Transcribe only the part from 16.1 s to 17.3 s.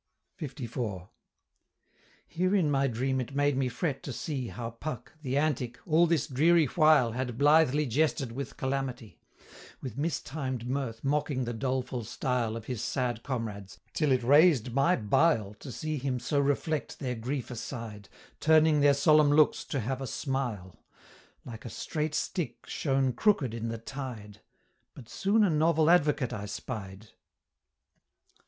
so reflect their